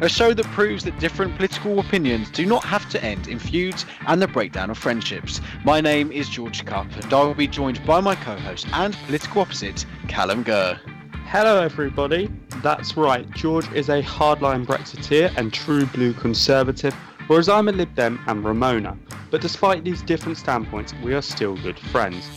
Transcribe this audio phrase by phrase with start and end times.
[0.00, 3.86] A show that proves that different political opinions do not have to end in feuds
[4.06, 5.40] and the breakdown of friendships.
[5.64, 8.94] My name is George Cup, and I will be joined by my co host and
[9.06, 10.78] political opposite, Callum Gurr.
[11.26, 12.30] Hello, everybody.
[12.62, 16.92] That's right, George is a hardline Brexiteer and true blue conservative,
[17.26, 18.98] whereas I'm a Lib Dem and Remainer.
[19.30, 22.28] But despite these different standpoints, we are still good friends.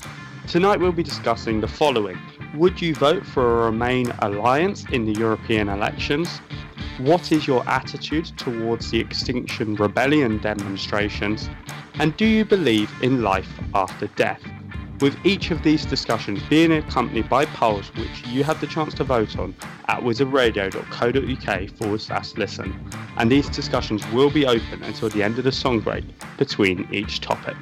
[0.47, 2.19] Tonight we'll be discussing the following
[2.55, 6.39] Would you vote for a Remain alliance in the European elections?
[6.99, 11.49] What is your attitude towards the Extinction Rebellion demonstrations?
[11.95, 14.43] And do you believe in life after death?
[15.01, 19.03] With each of these discussions being accompanied by polls which you have the chance to
[19.03, 19.55] vote on
[19.87, 22.89] at wizardradio.co.uk forward slash listen.
[23.17, 26.05] And these discussions will be open until the end of the song break
[26.37, 27.57] between each topic.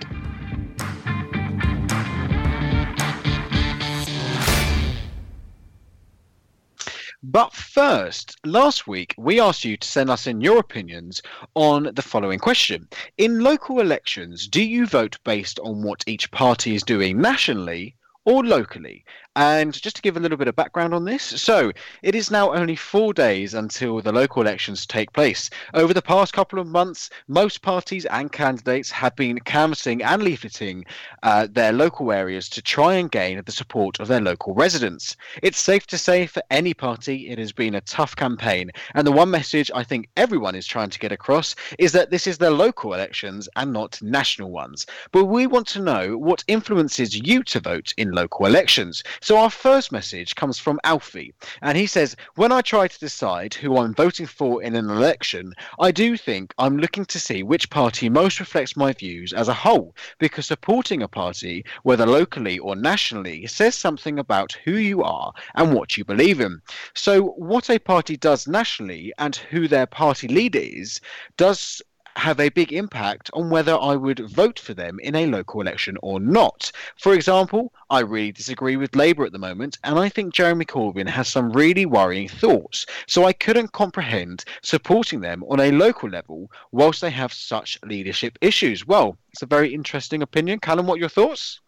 [7.24, 11.22] But first, last week we asked you to send us in your opinions
[11.54, 12.88] on the following question.
[13.16, 17.96] In local elections, do you vote based on what each party is doing nationally
[18.26, 19.06] or locally?
[19.38, 21.72] And just to give a little bit of background on this, so
[22.04, 25.50] it is now only four days until the local elections take place.
[25.74, 30.84] Over the past couple of months, most parties and candidates have been canvassing and leafleting
[31.24, 35.16] uh, their local areas to try and gain the support of their local residents.
[35.42, 38.70] It's safe to say for any party, it has been a tough campaign.
[38.96, 42.28] And the one message I think everyone is trying to get across is that this
[42.28, 44.86] is their local elections and not national ones.
[45.14, 49.02] But we want to know what influences you to vote in local elections.
[49.24, 53.54] So our first message comes from Alfie, and he says, When I try to decide
[53.54, 57.70] who I'm voting for in an election, I do think I'm looking to see which
[57.70, 62.76] party most reflects my views as a whole, because supporting a party, whether locally or
[62.76, 66.60] nationally, says something about who you are and what you believe in.
[66.96, 71.00] So, what a party does nationally and who their party leader is
[71.38, 71.80] does
[72.16, 75.98] have a big impact on whether I would vote for them in a local election
[76.02, 76.72] or not.
[76.98, 81.10] For example, I really disagree with Labour at the moment, and I think Jeremy Corbyn
[81.10, 82.86] has some really worrying thoughts.
[83.08, 88.38] So I couldn't comprehend supporting them on a local level whilst they have such leadership
[88.42, 88.86] issues.
[88.86, 90.60] Well, it's a very interesting opinion.
[90.60, 91.60] Callum, what are your thoughts?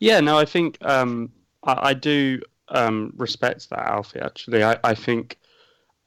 [0.00, 1.32] Yeah, no, I think um,
[1.64, 4.62] I, I, do um, respect that, Alfie, actually.
[4.62, 5.38] I, I think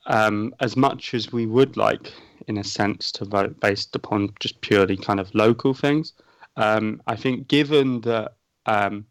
[0.05, 2.13] um, as much as we would like
[2.47, 6.13] in a sense to vote based upon just purely kind of local things.
[6.57, 8.33] Um, I think given that
[8.65, 9.05] um,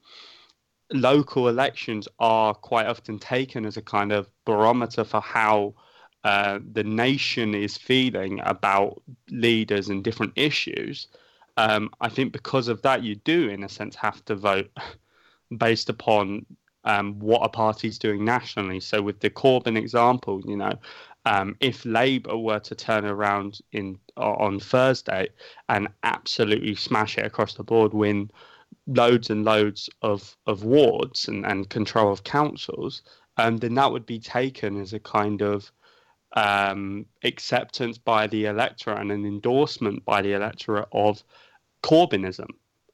[0.92, 5.74] local elections are quite often taken as a kind of barometer for how
[6.24, 11.06] uh, the nation is feeling about leaders and different issues,
[11.56, 14.70] um, I think because of that, you do, in a sense, have to vote
[15.56, 16.46] based upon
[16.84, 18.80] um, what a party's doing nationally.
[18.80, 20.72] So, with the Corbyn example, you know,
[21.26, 25.28] um, if Labour were to turn around in on Thursday
[25.68, 28.30] and absolutely smash it across the board, win
[28.86, 33.02] loads and loads of, of wards and, and control of councils,
[33.36, 35.70] um, then that would be taken as a kind of
[36.36, 41.22] um, acceptance by the electorate and an endorsement by the electorate of
[41.82, 42.48] Corbynism.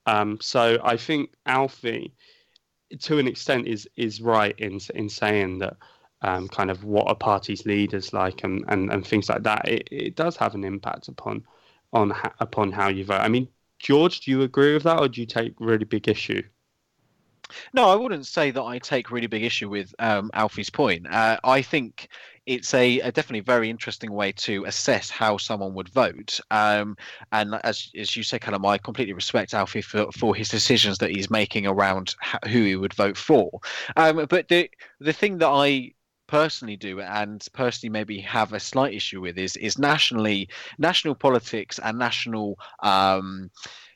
[0.06, 2.14] Um, so I think Alfie,
[3.00, 5.76] to an extent, is is right in in saying that
[6.22, 9.88] um, kind of what a party's leaders like and, and, and things like that, it,
[9.90, 11.44] it does have an impact upon
[11.92, 13.20] on upon how you vote.
[13.20, 13.48] I mean,
[13.78, 16.42] George, do you agree with that, or do you take really big issue?
[17.72, 21.06] No, I wouldn't say that I take really big issue with um, Alfie's point.
[21.06, 22.08] Uh, I think
[22.46, 26.38] it's a, a, definitely very interesting way to assess how someone would vote.
[26.50, 26.96] Um,
[27.32, 31.10] and as as you say, Callum, I completely respect Alfie for, for his decisions that
[31.10, 32.14] he's making around
[32.44, 33.50] who he would vote for.
[33.96, 34.70] Um, but the
[35.00, 35.92] the thing that I
[36.28, 40.48] personally do and personally maybe have a slight issue with is is nationally
[40.78, 43.50] national politics and national um,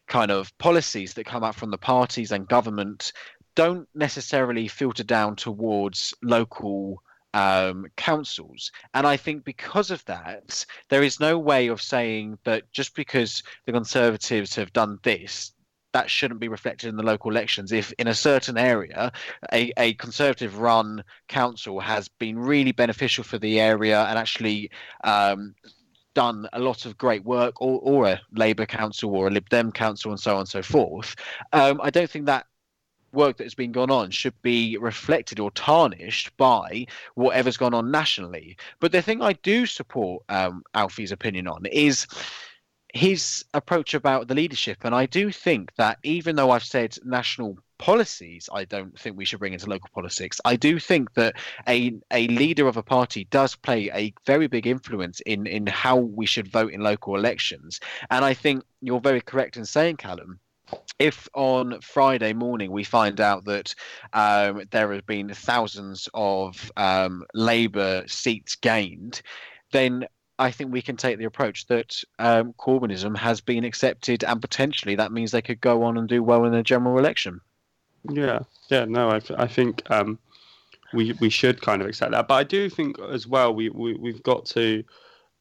[0.06, 3.12] kind of policies that come out from the parties and government
[3.54, 7.02] don't necessarily filter down towards local
[7.34, 8.72] um, councils.
[8.94, 13.42] And I think because of that, there is no way of saying that just because
[13.66, 15.52] the Conservatives have done this,
[15.92, 17.72] that shouldn't be reflected in the local elections.
[17.72, 19.12] If in a certain area,
[19.52, 24.70] a, a Conservative run council has been really beneficial for the area and actually
[25.04, 25.54] um,
[26.14, 29.72] done a lot of great work, or, or a Labour council or a Lib Dem
[29.72, 31.16] council, and so on and so forth,
[31.52, 32.46] um, I don't think that
[33.12, 37.90] work that has been gone on should be reflected or tarnished by whatever's gone on
[37.90, 38.56] nationally.
[38.80, 42.06] But the thing I do support um, Alfie's opinion on is
[42.92, 44.78] his approach about the leadership.
[44.82, 49.24] And I do think that even though I've said national policies I don't think we
[49.24, 50.38] should bring into local politics.
[50.44, 51.36] I do think that
[51.66, 55.96] a a leader of a party does play a very big influence in in how
[55.96, 57.80] we should vote in local elections.
[58.10, 60.38] And I think you're very correct in saying, Callum,
[60.98, 63.74] if on Friday morning we find out that
[64.12, 69.22] um, there have been thousands of um, Labour seats gained,
[69.72, 70.06] then
[70.38, 74.94] I think we can take the approach that um, Corbynism has been accepted, and potentially
[74.96, 77.40] that means they could go on and do well in the general election.
[78.08, 78.40] Yeah,
[78.70, 80.18] yeah, no, I, I think um,
[80.92, 83.94] we we should kind of accept that, but I do think as well we, we
[83.94, 84.82] we've got to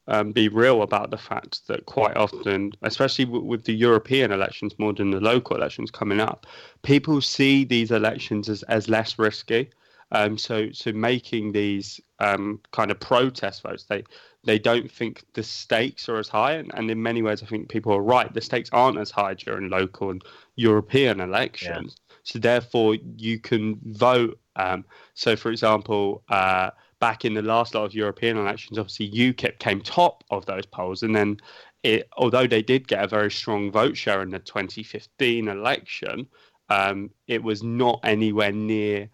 [0.09, 4.73] um, be real about the fact that quite often, especially w- with the European elections
[4.79, 6.47] more than the local elections coming up,
[6.81, 9.69] people see these elections as, as less risky.
[10.11, 14.03] Um, so, so making these um, kind of protest votes, they
[14.43, 17.69] they don't think the stakes are as high, and, and in many ways, I think
[17.69, 18.33] people are right.
[18.33, 20.23] The stakes aren't as high during local and
[20.55, 21.95] European elections.
[21.97, 22.15] Yeah.
[22.23, 24.39] So, therefore, you can vote.
[24.55, 26.23] Um, so, for example.
[26.29, 30.65] Uh, back in the last lot of European elections, obviously UKIP came top of those
[30.65, 31.37] polls, and then
[31.83, 36.27] it, although they did get a very strong vote share in the 2015 election,
[36.69, 39.09] um, it was not anywhere near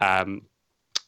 [0.00, 0.42] um,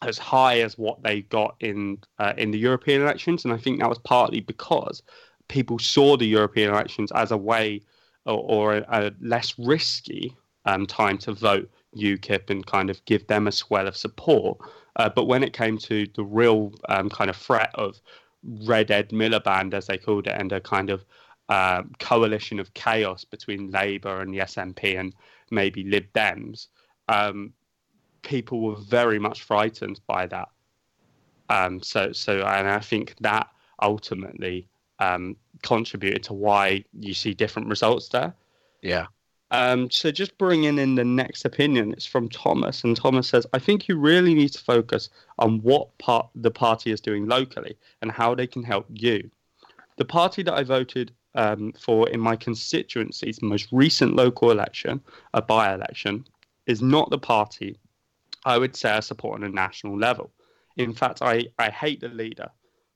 [0.02, 3.80] as high as what they got in uh, in the European elections, and I think
[3.80, 5.02] that was partly because
[5.48, 7.82] people saw the European elections as a way
[8.24, 10.34] or, or a, a, less risky
[10.64, 14.58] um, time to vote UKIP and kind of give them a swell of support.
[14.96, 18.00] Uh, but when it came to the real um, kind of threat of
[18.66, 21.04] Red Ed Miliband, as they called it, and a kind of
[21.48, 25.14] uh, coalition of chaos between Labour and the SNP and
[25.50, 26.68] maybe Lib Dems,
[27.08, 27.52] um,
[28.22, 30.48] people were very much frightened by that.
[31.48, 33.48] Um, so, so, and I think that
[33.80, 34.68] ultimately
[34.98, 38.34] um, contributed to why you see different results there.
[38.80, 39.06] Yeah.
[39.52, 43.58] Um, so just bringing in the next opinion, it's from Thomas, and Thomas says, "I
[43.58, 48.10] think you really need to focus on what part the party is doing locally and
[48.10, 49.30] how they can help you.
[49.98, 55.00] The party that I voted um, for in my constituency's most recent local election,
[55.34, 56.24] a by-election,
[56.66, 57.78] is not the party
[58.44, 60.32] I would say I support on a national level.
[60.76, 62.48] In fact, I, I hate the leader,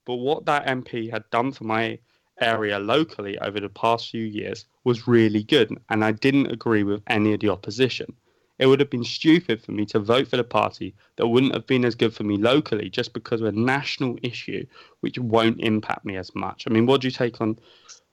[0.05, 1.99] but what that MP had done for my
[2.41, 7.03] area locally over the past few years was really good, and I didn't agree with
[7.07, 8.15] any of the opposition.
[8.59, 11.67] It would have been stupid for me to vote for the party that wouldn't have
[11.67, 14.65] been as good for me locally just because of a national issue
[15.01, 16.65] which won't impact me as much.
[16.67, 17.59] I mean, what do you take on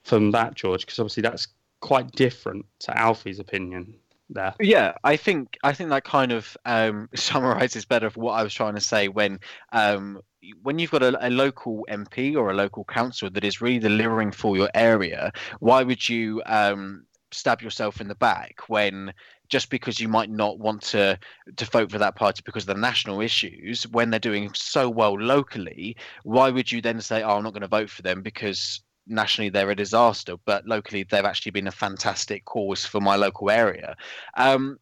[0.04, 0.86] from that, George?
[0.86, 1.48] Because obviously that's
[1.80, 3.96] quite different to Alfie's opinion
[4.34, 4.54] there.
[4.60, 8.76] Yeah, I think I think that kind of um, summarizes better what I was trying
[8.76, 9.40] to say when
[9.72, 10.22] um,
[10.62, 14.32] when you've got a, a, local MP or a local council that is really delivering
[14.32, 19.14] for your area, why would you um, stab yourself in the back when
[19.50, 21.18] just because you might not want to
[21.56, 25.20] to vote for that party because of the national issues when they're doing so well
[25.20, 28.82] locally why would you then say oh i'm not going to vote for them because
[29.08, 33.50] nationally they're a disaster but locally they've actually been a fantastic cause for my local
[33.50, 33.96] area
[34.38, 34.78] um,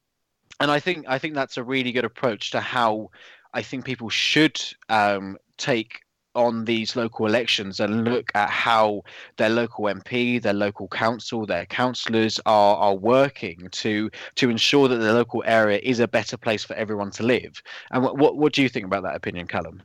[0.59, 3.09] and i think i think that's a really good approach to how
[3.53, 6.01] I think people should um, take
[6.33, 9.01] on these local elections and look at how
[9.35, 14.97] their local MP, their local council, their councillors are are working to to ensure that
[14.97, 17.61] the local area is a better place for everyone to live.
[17.91, 19.81] And what what, what do you think about that opinion, Callum?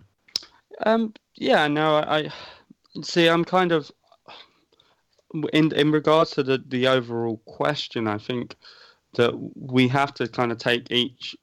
[0.84, 2.30] Um, yeah, no, I, I
[3.02, 3.26] see.
[3.26, 3.90] I'm kind of
[5.52, 8.08] in in regards to the the overall question.
[8.08, 8.56] I think
[9.14, 11.36] that we have to kind of take each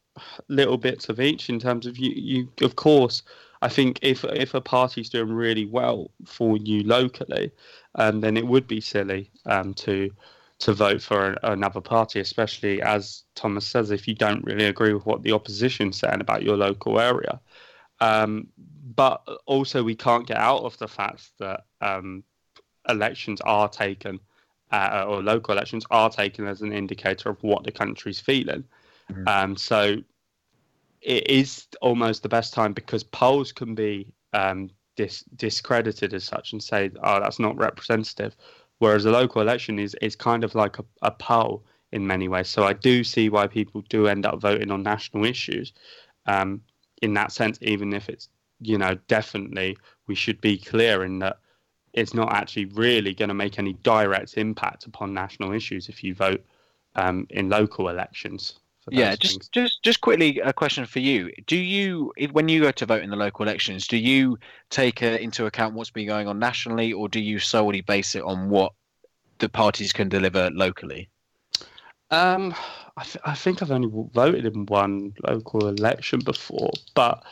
[0.48, 2.12] little bits of each in terms of you.
[2.16, 3.24] You of course.
[3.62, 7.50] I think if if a party's doing really well for you locally,
[7.96, 10.12] um, then it would be silly um, to
[10.60, 15.06] to vote for another party, especially as Thomas says, if you don't really agree with
[15.06, 17.40] what the opposition's saying about your local area.
[18.00, 18.48] Um,
[18.96, 22.24] but also, we can't get out of the fact that um,
[22.90, 24.20] elections are taken,
[24.72, 28.63] uh, or local elections are taken as an indicator of what the country's feeling.
[29.12, 29.28] Mm-hmm.
[29.28, 29.98] Um, so
[31.02, 36.54] it is almost the best time because polls can be um, dis- discredited as such
[36.54, 38.36] and say, "Oh, that's not representative,"
[38.80, 42.50] whereas a local election is is kind of like a, a poll in many ways.
[42.50, 45.74] So I do see why people do end up voting on national issues.
[46.25, 46.62] Um,
[47.02, 51.40] in that sense, even if it's you know definitely we should be clear in that
[51.93, 56.15] it's not actually really going to make any direct impact upon national issues if you
[56.15, 56.43] vote
[56.95, 58.59] um, in local elections.
[58.89, 59.50] Yeah, just things.
[59.50, 61.31] just just quickly a question for you.
[61.47, 64.38] Do you, when you go to vote in the local elections, do you
[64.69, 68.23] take uh, into account what's been going on nationally, or do you solely base it
[68.23, 68.73] on what
[69.39, 71.09] the parties can deliver locally?
[72.12, 72.53] Um,
[72.97, 77.23] I, th- I think I've only voted in one local election before, but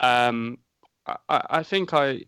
[0.00, 0.58] um,
[1.06, 2.24] I, I think I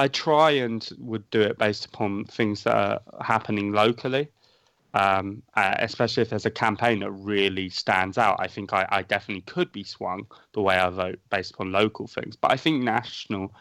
[0.00, 4.30] I try and would do it based upon things that are happening locally
[4.94, 8.36] um, uh, especially if there's a campaign that really stands out.
[8.40, 12.08] I think I, I, definitely could be swung the way I vote based upon local
[12.08, 12.36] things.
[12.36, 13.54] But I think national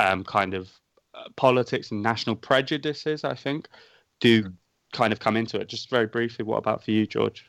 [0.00, 0.70] um, kind of
[1.14, 3.68] uh, politics and national prejudices, I think,
[4.20, 4.52] do mm.
[4.92, 5.68] kind of come into it.
[5.68, 7.48] Just very briefly, what about for you, George?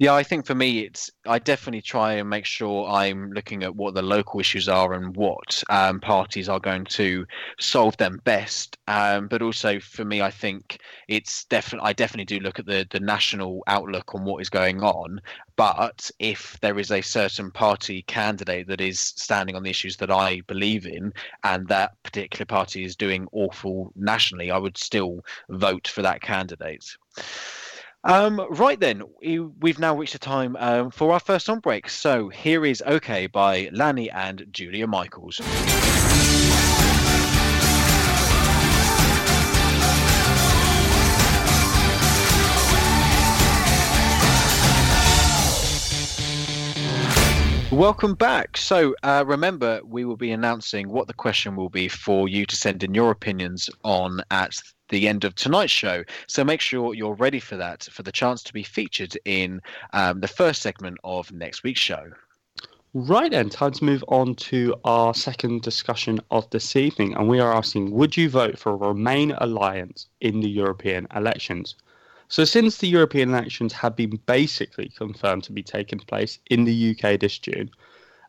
[0.00, 3.76] Yeah, I think for me, it's I definitely try and make sure I'm looking at
[3.76, 7.26] what the local issues are and what um, parties are going to
[7.60, 8.78] solve them best.
[8.88, 10.78] Um, but also for me, I think
[11.08, 14.82] it's definitely I definitely do look at the the national outlook on what is going
[14.82, 15.20] on.
[15.56, 20.10] But if there is a certain party candidate that is standing on the issues that
[20.10, 21.12] I believe in,
[21.44, 26.86] and that particular party is doing awful nationally, I would still vote for that candidate.
[28.02, 31.88] Um, right then, we've now reached the time um, for our first song break.
[31.88, 35.40] So here is OK by Lanny and Julia Michaels.
[47.72, 48.56] Welcome back.
[48.56, 52.56] So, uh, remember, we will be announcing what the question will be for you to
[52.56, 56.02] send in your opinions on at the end of tonight's show.
[56.26, 59.62] So make sure you're ready for that, for the chance to be featured in
[59.92, 62.10] um, the first segment of next week's show.
[62.92, 67.14] Right then, time to move on to our second discussion of this evening.
[67.14, 71.76] And we are asking Would you vote for a Remain alliance in the European elections?
[72.30, 76.90] So, since the European elections have been basically confirmed to be taking place in the
[76.96, 77.72] UK this June,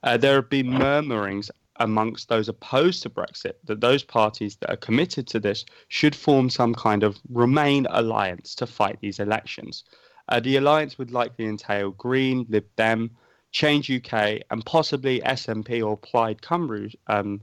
[0.01, 4.77] uh, there have been murmurings amongst those opposed to Brexit that those parties that are
[4.77, 9.84] committed to this should form some kind of Remain alliance to fight these elections.
[10.29, 13.12] Uh, the alliance would likely entail Green, Lib Dem,
[13.51, 17.39] Change UK, and possibly SNP or Plaid Cymru um,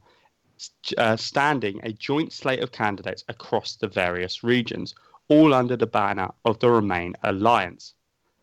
[0.96, 4.96] uh, standing a joint slate of candidates across the various regions,
[5.28, 7.94] all under the banner of the Remain alliance.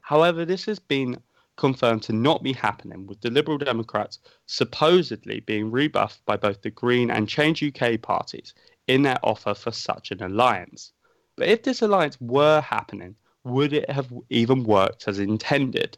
[0.01, 1.17] However, this has been
[1.55, 6.69] confirmed to not be happening, with the Liberal Democrats supposedly being rebuffed by both the
[6.69, 8.53] Green and Change UK parties
[8.87, 10.91] in their offer for such an alliance.
[11.35, 15.97] But if this alliance were happening, would it have even worked as intended?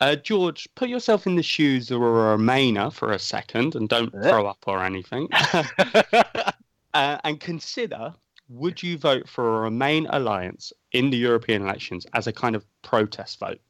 [0.00, 4.10] Uh, George, put yourself in the shoes of a Remainer for a second and don't
[4.10, 5.28] throw up or anything.
[6.94, 8.14] uh, and consider
[8.48, 12.64] would you vote for a Remain alliance in the European elections as a kind of
[12.82, 13.60] protest vote?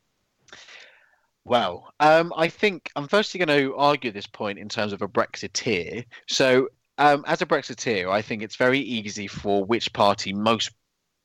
[1.45, 5.09] Well, um, I think I'm firstly going to argue this point in terms of a
[5.09, 6.05] Brexiteer.
[6.27, 10.71] So, um, as a Brexiteer, I think it's very easy for which party most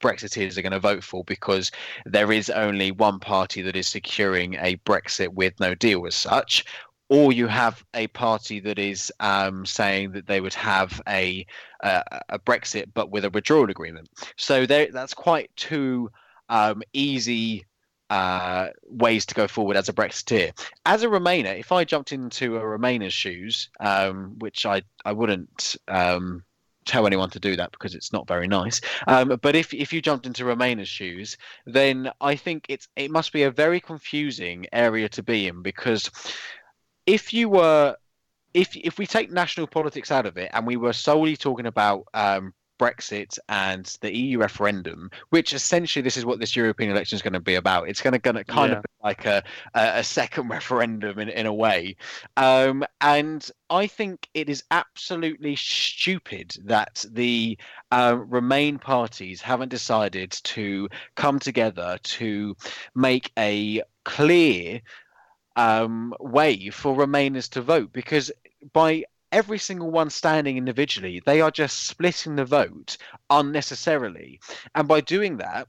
[0.01, 1.71] Brexiteers are going to vote for because
[2.05, 6.65] there is only one party that is securing a Brexit with no deal as such.
[7.09, 11.45] Or you have a party that is um, saying that they would have a,
[11.83, 14.09] uh, a Brexit but with a withdrawal agreement.
[14.37, 16.11] So that's quite two
[16.49, 17.65] um, easy
[18.09, 20.51] uh, ways to go forward as a Brexiteer.
[20.85, 25.75] As a Remainer, if I jumped into a Remainer's shoes, um, which I I wouldn't
[25.87, 26.43] um,
[26.85, 28.81] tell anyone to do that because it's not very nice.
[29.07, 33.31] Um, but if if you jumped into Remainer's shoes, then I think it's it must
[33.31, 36.09] be a very confusing area to be in because
[37.09, 37.95] if you were
[38.53, 42.05] if if we take national politics out of it and we were solely talking about
[42.13, 47.21] um, Brexit and the EU referendum, which essentially this is what this European election is
[47.21, 47.89] going to be about.
[47.89, 48.77] It's going to, going to kind yeah.
[48.77, 51.97] of be like a, a, second referendum in, in a way.
[52.37, 57.57] Um, and I think it is absolutely stupid that the
[57.91, 62.55] uh, Remain parties haven't decided to come together to
[62.95, 64.81] make a clear
[65.59, 68.31] um, way for Remainers to vote because
[68.71, 72.95] by every single one standing individually, they are just splitting the vote
[73.29, 74.39] unnecessarily.
[74.73, 75.67] And by doing that,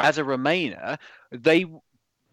[0.00, 0.98] as a Remainer,
[1.30, 1.66] they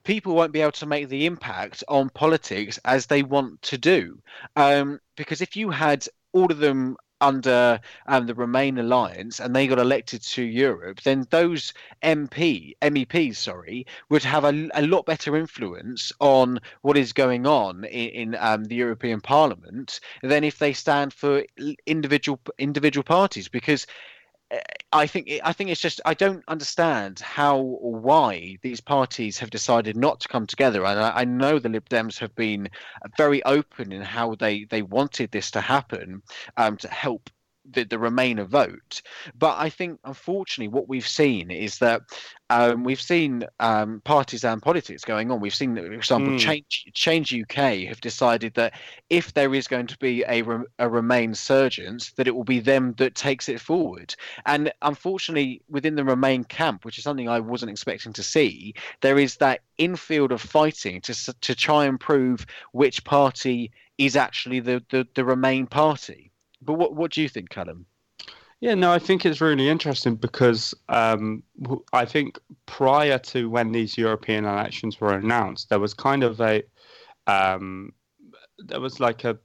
[0.04, 4.20] people won't be able to make the impact on politics as they want to do.
[4.56, 9.68] Um, because if you had all of them under um, the Remain alliance and they
[9.68, 11.74] got elected to Europe, then those
[12.04, 17.84] MP MEPs, sorry, would have a, a lot better influence on what is going on
[17.86, 21.44] in, in um, the European Parliament than if they stand for
[21.86, 23.86] individual individual parties because
[24.92, 29.52] I think I think it's just I don't understand how or why these parties have
[29.52, 30.84] decided not to come together.
[30.86, 32.70] And I, I, know the Lib Dems have been
[33.16, 36.24] very open in how they they wanted this to happen
[36.58, 37.30] um, to help
[37.72, 39.02] the, the Remainer vote.
[39.38, 42.02] But I think, unfortunately, what we've seen is that
[42.50, 45.40] um, we've seen um, partisan politics going on.
[45.40, 46.40] We've seen, for example, mm.
[46.40, 48.74] Change, Change UK have decided that
[49.10, 50.44] if there is going to be a,
[50.80, 54.16] a Remain surgence, that it will be them that takes it forward.
[54.46, 59.20] And unfortunately, within the Remain camp, which is something I wasn't expecting to see, there
[59.20, 64.84] is that infield of fighting to to try and prove which party is actually the,
[64.90, 66.29] the, the Remain party.
[66.62, 67.86] But what what do you think, Callum?
[68.62, 71.44] Yeah, no, I think it's really interesting because um,
[71.94, 76.64] I think prior to when these European elections were announced, there was kind of a
[77.28, 77.94] um,
[78.58, 79.40] there was like a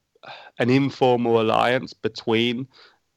[0.59, 2.66] an informal alliance between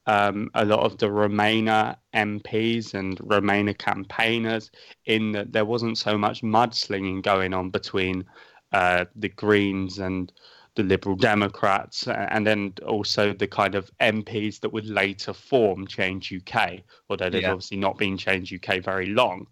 [0.06, 4.70] um, a lot of the Remainer MPs and Remainer campaigners,
[5.06, 8.24] in that there wasn't so much mudslinging going on between
[8.72, 10.32] uh, the Greens and
[10.78, 16.32] the Liberal Democrats, and then also the kind of MPs that would later form Change
[16.32, 17.52] UK, although they've yeah.
[17.52, 19.48] obviously not been Change UK very long.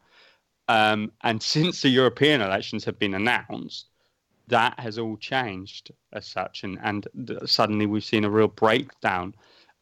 [0.68, 3.88] Um, and since the European elections have been announced,
[4.48, 7.08] that has all changed as such, and and
[7.46, 9.34] suddenly we've seen a real breakdown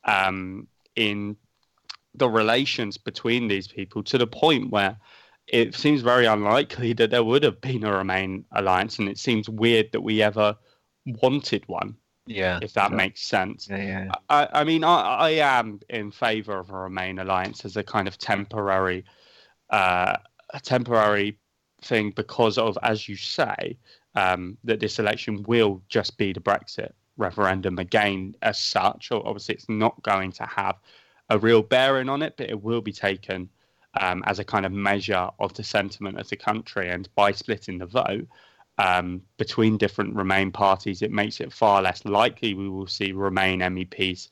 [0.06, 1.36] um, in
[2.16, 4.98] the relations between these people to the point where
[5.48, 9.50] it seems very unlikely that there would have been a Remain alliance, and it seems
[9.50, 10.56] weird that we ever
[11.06, 11.96] wanted one.
[12.26, 12.98] Yeah, if that sure.
[12.98, 13.68] makes sense.
[13.70, 14.12] Yeah, yeah.
[14.30, 18.08] I, I mean, I, I am in favour of a Remain alliance as a kind
[18.08, 19.04] of temporary,
[19.70, 20.16] uh,
[20.54, 21.38] a temporary
[21.82, 23.78] thing because of, as you say,
[24.16, 29.12] um, that this election will just be the Brexit referendum again as such.
[29.12, 30.78] Or obviously, it's not going to have
[31.30, 33.50] a real bearing on it, but it will be taken
[34.00, 36.90] um, as a kind of measure of the sentiment of the country.
[36.90, 38.28] And by splitting the vote,
[38.78, 43.60] um, between different Remain parties, it makes it far less likely we will see Remain
[43.60, 44.30] MEPs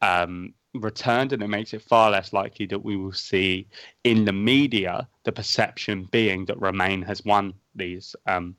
[0.00, 3.66] um, returned, and it makes it far less likely that we will see
[4.04, 8.56] in the media the perception being that Remain has won these um,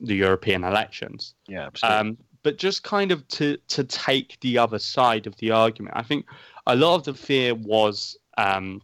[0.00, 1.34] the European elections.
[1.48, 1.98] Yeah, absolutely.
[1.98, 6.02] Um, but just kind of to to take the other side of the argument, I
[6.02, 6.26] think
[6.66, 8.80] a lot of the fear was um,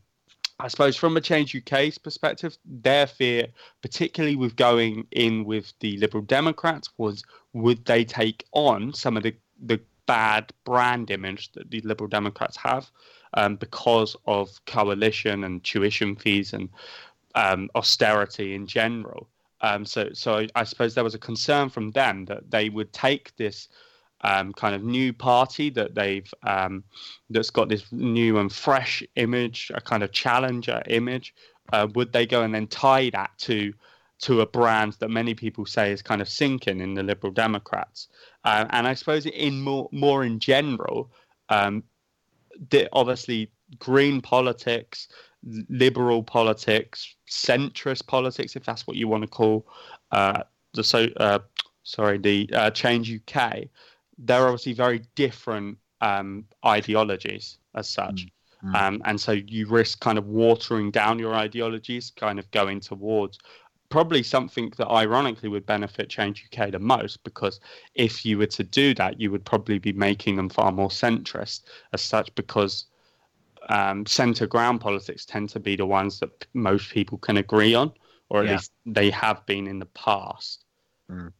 [0.60, 3.48] I suppose from a Change UK's perspective, their fear,
[3.82, 9.24] particularly with going in with the Liberal Democrats, was would they take on some of
[9.24, 12.90] the, the bad brand image that the Liberal Democrats have
[13.34, 16.68] um, because of coalition and tuition fees and
[17.34, 19.28] um, austerity in general.
[19.60, 23.34] Um, so, so I suppose there was a concern from them that they would take
[23.36, 23.68] this
[24.24, 26.82] um, kind of new party that they've um,
[27.30, 31.34] that's got this new and fresh image, a kind of challenger image.
[31.72, 33.72] Uh, would they go and then tie that to
[34.20, 38.08] to a brand that many people say is kind of sinking in the Liberal Democrats?
[38.44, 41.10] Uh, and I suppose in more more in general,
[41.50, 41.84] um,
[42.70, 45.08] the, obviously green politics,
[45.68, 49.66] liberal politics, centrist politics, if that's what you want to call
[50.12, 51.40] uh, the so uh,
[51.82, 53.64] sorry the uh, Change UK
[54.18, 58.26] they're obviously very different um, ideologies as such.
[58.64, 58.74] Mm-hmm.
[58.74, 63.38] Um, and so you risk kind of watering down your ideologies, kind of going towards
[63.90, 67.60] probably something that ironically would benefit Change UK the most, because
[67.94, 71.62] if you were to do that, you would probably be making them far more centrist
[71.92, 72.86] as such, because
[73.68, 77.92] um, centre ground politics tend to be the ones that most people can agree on,
[78.30, 78.52] or at yeah.
[78.52, 80.64] least they have been in the past.
[81.10, 81.32] Mm.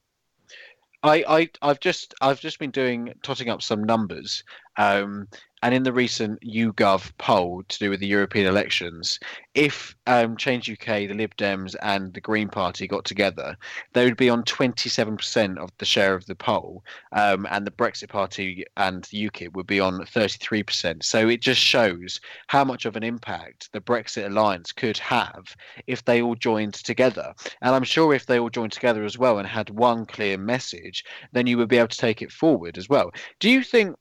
[1.05, 4.43] I, I I've just I've just been doing totting up some numbers,
[4.77, 5.29] um,
[5.65, 9.19] and in the recent YouGov poll to do with the European elections,
[9.55, 13.57] if um, Change UK, the Lib Dems, and the Green Party got together,
[13.95, 18.11] they would be on 27% of the share of the poll, um, and the Brexit
[18.11, 21.03] Party and UKIP would be on 33%.
[21.03, 25.57] So it just shows how much of an impact the Brexit alliance could have
[25.87, 27.33] if they all joined together.
[27.63, 31.07] And I'm sure if they all joined together as well and had one clear message,
[31.33, 33.13] then you would be able to take it forward as well.
[33.41, 33.97] Do you think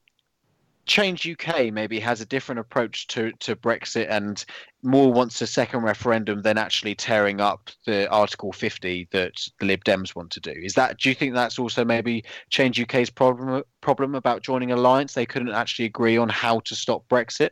[0.85, 4.43] Change UK maybe has a different approach to, to Brexit and
[4.81, 9.83] more wants a second referendum than actually tearing up the Article 50 that the Lib
[9.85, 10.51] Dems want to do.
[10.51, 10.99] Is that?
[10.99, 15.13] Do you think that's also maybe Change UK's problem problem about joining alliance?
[15.13, 17.51] They couldn't actually agree on how to stop Brexit.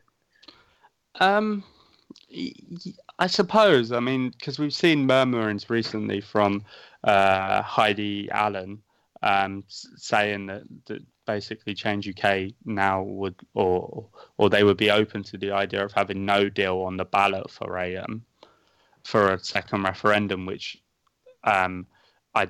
[1.20, 1.64] Um,
[3.20, 3.92] I suppose.
[3.92, 6.66] I mean, because we've seen murmurings recently from
[7.04, 8.82] uh, Heidi Allen
[9.24, 14.08] um, saying that, that basically Change UK now would, or
[14.38, 17.50] or they would be open to the idea of having no deal on the ballot
[17.50, 18.24] for a um,
[19.04, 20.82] for a second referendum, which
[21.44, 21.86] um,
[22.36, 22.50] I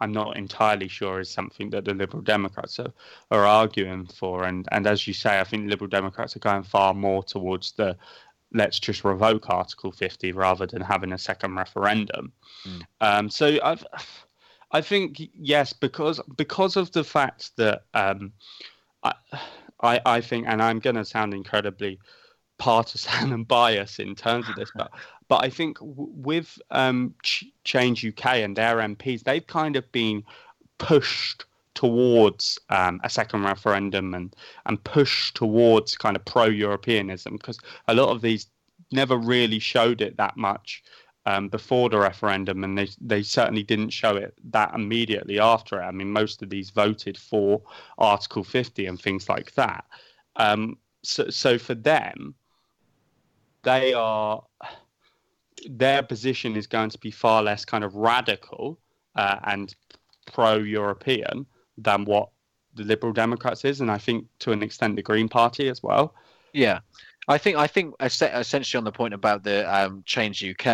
[0.00, 2.92] I'm not entirely sure is something that the Liberal Democrats are,
[3.30, 4.44] are arguing for.
[4.44, 7.96] And and as you say, I think Liberal Democrats are going far more towards the
[8.54, 12.32] let's just revoke Article 50 rather than having a second referendum.
[12.66, 12.82] Mm.
[13.00, 13.84] Um, so I've
[14.72, 18.32] I think yes, because because of the fact that um,
[19.02, 19.14] I,
[19.82, 21.98] I, I think, and I'm going to sound incredibly
[22.58, 24.90] partisan and biased in terms of this, but
[25.28, 29.90] but I think w- with um, Ch- Change UK and their MPs, they've kind of
[29.92, 30.24] been
[30.78, 34.34] pushed towards um, a second referendum and
[34.66, 37.58] and pushed towards kind of pro-Europeanism because
[37.88, 38.46] a lot of these
[38.90, 40.82] never really showed it that much
[41.26, 45.84] um, before the referendum, and they they certainly didn't show it that immediately after it.
[45.84, 47.62] I mean, most of these voted for
[47.98, 49.84] Article 50 and things like that.
[50.36, 52.34] Um, so, so for them,
[53.62, 54.42] they are
[55.68, 58.80] their position is going to be far less kind of radical
[59.14, 59.74] uh, and
[60.26, 61.46] pro-European
[61.78, 62.30] than what
[62.74, 66.14] the Liberal Democrats is, and I think to an extent the Green Party as well.
[66.52, 66.80] Yeah,
[67.28, 70.66] I think I think essentially on the point about the um, change UK,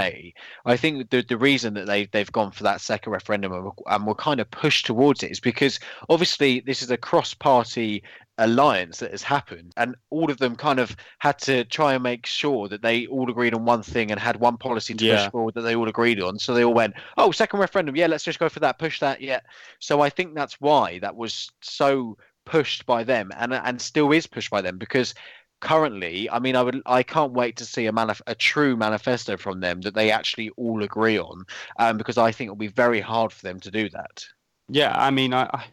[0.64, 4.06] I think the the reason that they they've gone for that second referendum and, and
[4.06, 8.02] were kind of pushed towards it is because obviously this is a cross party
[8.38, 12.24] alliance that has happened and all of them kind of had to try and make
[12.24, 15.24] sure that they all agreed on one thing and had one policy to yeah.
[15.24, 16.38] push forward that they all agreed on.
[16.38, 17.94] So they all went oh second referendum.
[17.96, 18.78] Yeah let's just go for that.
[18.78, 19.40] Push that yeah
[19.80, 24.26] so i think that's why that was so pushed by them and and still is
[24.26, 25.14] pushed by them because
[25.61, 29.37] currently i mean i would i can't wait to see a manif- a true manifesto
[29.37, 31.44] from them that they actually all agree on
[31.79, 34.25] um, because i think it'll be very hard for them to do that.
[34.68, 35.64] Yeah i mean i, I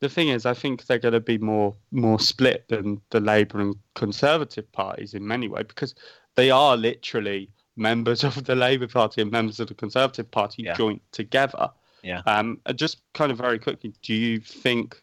[0.00, 3.60] the thing is i think they're going to be more more split than the labour
[3.60, 5.94] and conservative parties in many ways because
[6.34, 10.74] they are literally members of the labour party and members of the conservative party yeah.
[10.74, 11.70] joint together.
[12.02, 12.20] Yeah.
[12.26, 15.02] Um just kind of very quickly do you think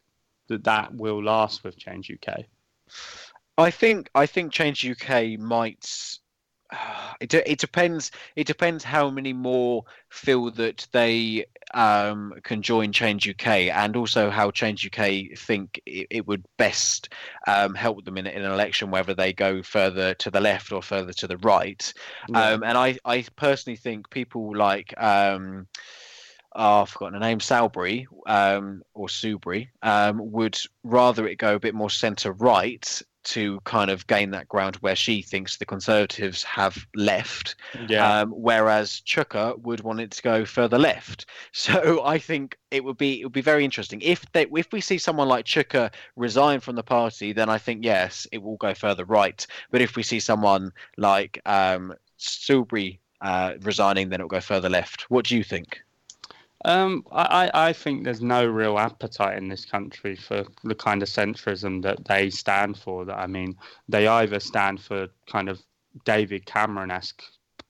[0.50, 2.46] that that will last with change uk
[3.60, 6.18] I think I think Change UK might.
[7.20, 8.12] It, it depends.
[8.38, 11.44] It depends how many more feel that they
[11.74, 17.10] um, can join Change UK, and also how Change UK think it, it would best
[17.46, 20.82] um, help them in, in, an election, whether they go further to the left or
[20.82, 21.94] further to the right.
[22.30, 22.52] Yeah.
[22.52, 24.94] Um, and I, I personally think people like.
[24.98, 25.68] Um,
[26.56, 31.60] oh, I've forgotten the name, Salbury um, or Soubry, um, would rather it go a
[31.60, 36.44] bit more centre right to kind of gain that ground where she thinks the Conservatives
[36.44, 37.56] have left.
[37.88, 38.22] Yeah.
[38.22, 41.26] Um, whereas Chuka would want it to go further left.
[41.52, 44.82] So I think it would be it would be very interesting if they if we
[44.82, 48.74] see someone like Chuka resign from the party, then I think yes, it will go
[48.74, 49.46] further right.
[49.72, 54.70] But if we see someone like um, Soubry uh, resigning, then it will go further
[54.70, 55.10] left.
[55.10, 55.82] What do you think?
[56.66, 61.08] Um, I, I think there's no real appetite in this country for the kind of
[61.08, 63.06] centrism that they stand for.
[63.06, 63.56] That I mean,
[63.88, 65.62] they either stand for kind of
[66.04, 67.24] David Cameron esque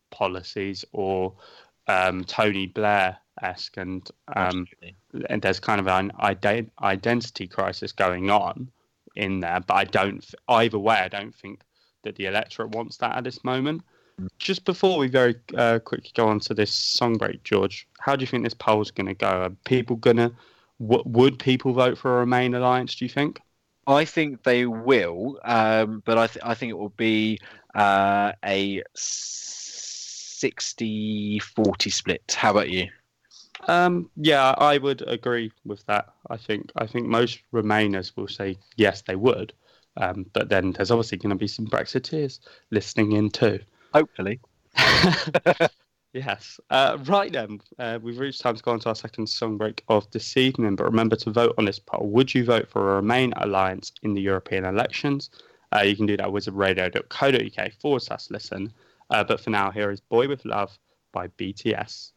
[0.09, 1.35] policies or
[1.87, 4.67] um, Tony Blair esque, and um,
[5.29, 8.71] and there's kind of an ident- identity crisis going on
[9.15, 9.59] in there.
[9.59, 10.95] But I don't either way.
[10.95, 11.61] I don't think
[12.03, 13.83] that the electorate wants that at this moment.
[14.37, 18.21] Just before we very uh, quickly go on to this song break, George, how do
[18.21, 19.27] you think this poll's going to go?
[19.27, 20.31] Are people going to,
[20.81, 23.41] w- would people vote for a Remain alliance, do you think?
[23.87, 27.39] I think they will, um, but I, th- I think it will be
[27.73, 32.35] uh, a 60 40 split.
[32.37, 32.89] How about you?
[33.67, 36.13] Um, yeah, I would agree with that.
[36.29, 39.53] I think I think most Remainers will say yes, they would.
[39.97, 42.39] Um, but then there's obviously going to be some Brexiteers
[42.71, 43.59] listening in too.
[43.93, 44.39] Hopefully.
[46.13, 46.59] yes.
[46.69, 49.83] Uh, right then, uh, we've reached time to go on to our second song break
[49.87, 50.75] of this evening.
[50.75, 52.07] But remember to vote on this poll.
[52.09, 55.29] Would you vote for a Remain alliance in the European elections?
[55.75, 58.73] Uh, you can do that at wizardradio.co.uk forward slash listen.
[59.09, 60.77] Uh, but for now, here is Boy with Love
[61.11, 62.11] by BTS.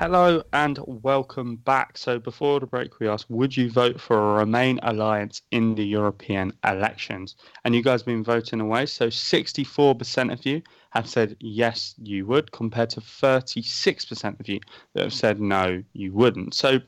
[0.00, 1.98] Hello and welcome back.
[1.98, 5.84] So, before the break, we asked, would you vote for a Remain alliance in the
[5.84, 7.36] European elections?
[7.66, 8.86] And you guys have been voting away.
[8.86, 14.60] So, 64% of you have said yes, you would, compared to 36% of you
[14.94, 16.54] that have said no, you wouldn't.
[16.54, 16.78] So,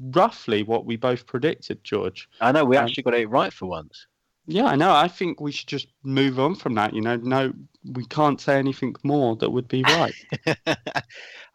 [0.00, 2.28] roughly what we both predicted, George.
[2.40, 4.08] I know we um, actually got it right for once.
[4.46, 4.92] Yeah, I know.
[4.92, 6.94] I think we should just move on from that.
[6.94, 7.52] You know, no,
[7.84, 10.14] we can't say anything more that would be right.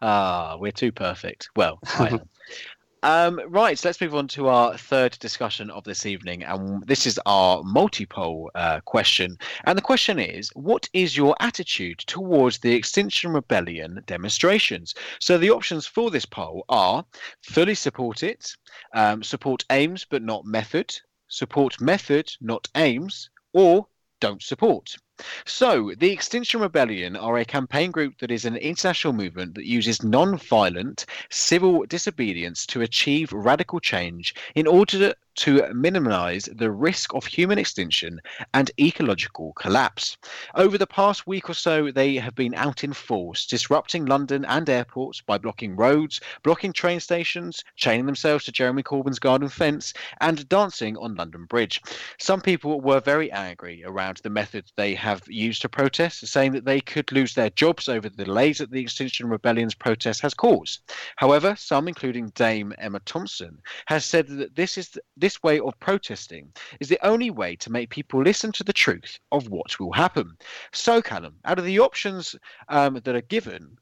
[0.02, 1.48] ah, we're too perfect.
[1.56, 1.80] Well,
[3.02, 6.42] um, right, so let's move on to our third discussion of this evening.
[6.42, 9.38] And this is our multi poll uh, question.
[9.64, 14.94] And the question is What is your attitude towards the Extinction Rebellion demonstrations?
[15.18, 17.06] So the options for this poll are
[17.40, 18.54] fully support it,
[18.94, 20.94] um, support aims but not method,
[21.32, 23.86] support method, not aims, or
[24.20, 24.96] don't support.
[25.44, 30.02] So, the Extinction Rebellion are a campaign group that is an international movement that uses
[30.02, 37.24] non violent civil disobedience to achieve radical change in order to minimize the risk of
[37.24, 38.20] human extinction
[38.52, 40.16] and ecological collapse.
[40.54, 44.68] Over the past week or so, they have been out in force, disrupting London and
[44.68, 50.48] airports by blocking roads, blocking train stations, chaining themselves to Jeremy Corbyn's garden fence, and
[50.48, 51.80] dancing on London Bridge.
[52.18, 56.64] Some people were very angry around the methods they have used to protest, saying that
[56.64, 60.80] they could lose their jobs over the delays that the Extinction Rebellion's protest has caused.
[61.16, 66.52] However, some, including Dame Emma Thompson, has said that this is this way of protesting
[66.78, 70.36] is the only way to make people listen to the truth of what will happen.
[70.72, 72.36] So, Callum, out of the options
[72.68, 73.76] um, that are given,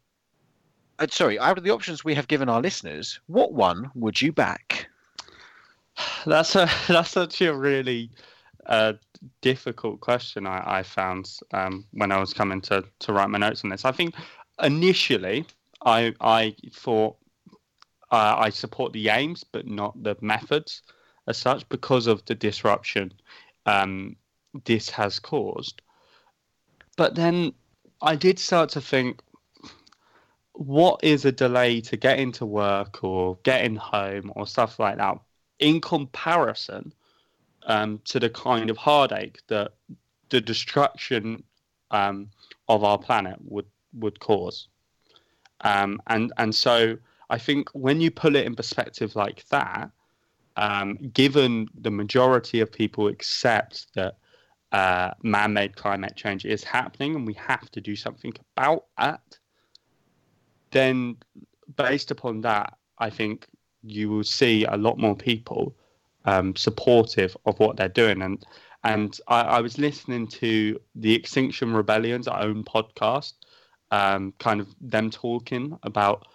[0.99, 4.33] uh, sorry, out of the options we have given our listeners, what one would you
[4.33, 4.89] back?
[6.25, 8.11] That's a that's actually a really
[8.67, 8.95] uh,
[9.41, 10.47] difficult question.
[10.47, 13.85] I, I found um, when I was coming to to write my notes on this.
[13.85, 14.15] I think
[14.63, 15.47] initially
[15.85, 17.17] I I thought
[18.11, 20.83] uh, I support the aims, but not the methods
[21.27, 23.13] as such because of the disruption
[23.67, 24.17] um,
[24.65, 25.83] this has caused.
[26.97, 27.53] But then
[28.03, 29.21] I did start to think,
[30.53, 35.19] what is a delay to get into work or getting home or stuff like that
[35.59, 36.93] in comparison
[37.67, 39.73] um, to the kind of heartache that
[40.31, 41.43] the destruction
[41.91, 42.31] um,
[42.69, 44.69] of our planet would would cause.
[45.63, 46.97] Um, and and so
[47.29, 49.91] I think when you pull it in perspective like that,
[50.57, 54.17] um, given the majority of people accept that
[54.73, 59.39] uh, man-made climate change is happening and we have to do something about that,
[60.71, 61.17] then
[61.77, 63.47] based upon that, I think
[63.83, 65.75] you will see a lot more people
[66.25, 68.23] um, supportive of what they're doing.
[68.23, 68.45] And
[68.83, 73.35] and I, I, was listening to the Extinction Rebellion's own podcast,
[73.91, 76.27] um, kind of them talking about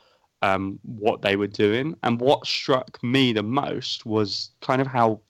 [0.43, 1.95] um, what they were doing.
[2.03, 5.21] And what struck me the most was kind of how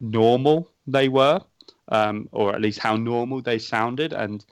[0.00, 1.40] normal they were,
[1.88, 4.14] um, or at least how normal they sounded.
[4.14, 4.42] And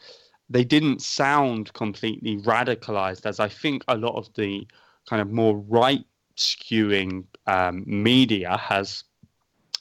[0.51, 4.67] they didn't sound completely radicalized, as I think a lot of the
[5.09, 6.05] kind of more right
[6.37, 9.05] skewing um, media has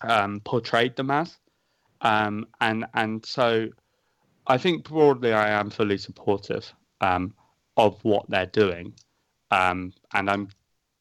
[0.03, 1.37] um, portrayed them as.
[2.01, 3.69] Um, and and so
[4.47, 7.33] I think broadly I am fully supportive um,
[7.77, 8.93] of what they're doing.
[9.51, 10.49] Um, and I'm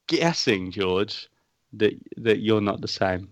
[0.07, 1.29] guessing, George,
[1.73, 3.29] that that you're not the same.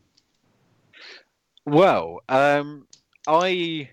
[1.65, 2.87] Well, um,
[3.27, 3.89] I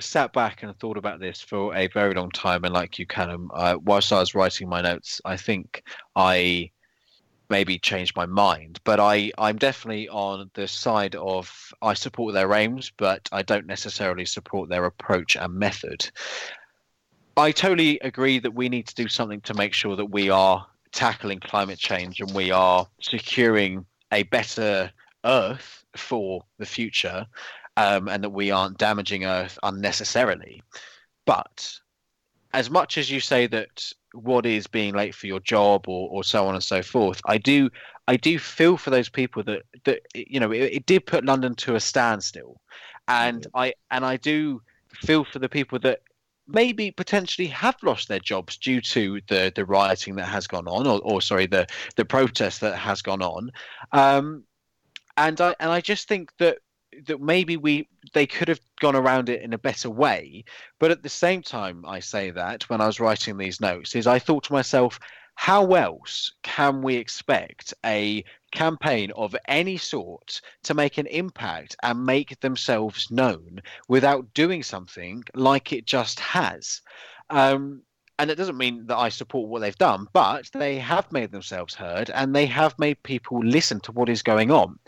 [0.00, 3.50] sat back and thought about this for a very long time, and like you, Callum,
[3.54, 5.84] uh, whilst I was writing my notes, I think
[6.16, 6.70] I
[7.52, 8.80] maybe change my mind.
[8.82, 13.66] But I, I'm definitely on the side of I support their aims, but I don't
[13.66, 16.10] necessarily support their approach and method.
[17.36, 20.66] I totally agree that we need to do something to make sure that we are
[20.92, 24.90] tackling climate change and we are securing a better
[25.24, 27.26] Earth for the future,
[27.76, 30.62] um, and that we aren't damaging Earth unnecessarily.
[31.26, 31.78] But
[32.54, 36.24] as much as you say that what is being late for your job or, or
[36.24, 37.20] so on and so forth.
[37.26, 37.70] I do
[38.08, 41.54] I do feel for those people that that you know it, it did put London
[41.56, 42.60] to a standstill,
[43.08, 44.62] and I and I do
[45.04, 46.00] feel for the people that
[46.48, 50.86] maybe potentially have lost their jobs due to the the rioting that has gone on,
[50.86, 53.50] or, or sorry, the the protest that has gone on.
[53.92, 54.44] Um,
[55.16, 56.58] and I and I just think that
[57.06, 60.44] that maybe we they could have gone around it in a better way.
[60.78, 64.06] But at the same time, I say that when I was writing these notes, is
[64.06, 64.98] I thought to myself,
[65.34, 72.04] how else can we expect a campaign of any sort to make an impact and
[72.04, 76.82] make themselves known without doing something like it just has?
[77.30, 77.82] Um,
[78.22, 81.74] and it doesn't mean that I support what they've done, but they have made themselves
[81.74, 84.78] heard and they have made people listen to what is going on.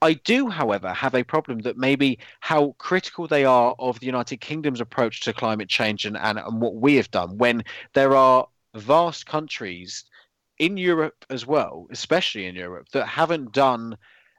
[0.00, 4.38] I do, however, have a problem that maybe how critical they are of the United
[4.38, 8.48] Kingdom's approach to climate change and, and, and what we have done when there are
[8.74, 10.06] vast countries
[10.58, 13.98] in Europe as well, especially in Europe, that haven't done